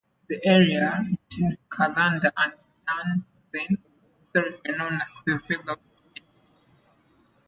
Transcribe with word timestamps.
The 0.29 0.39
area 0.47 0.99
between 1.11 1.57
Callander 1.69 2.31
and 2.35 2.53
Dunblane 2.87 3.77
was 3.83 4.15
historically 4.33 4.71
known 4.75 4.99
as 4.99 5.19
the 5.27 5.37
Vale 5.47 5.59
of 5.67 5.77
Menteith. 5.77 6.37